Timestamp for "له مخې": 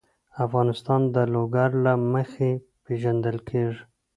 1.85-2.51